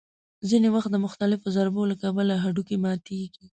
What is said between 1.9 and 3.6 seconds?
له کبله هډوکي ماتېږي.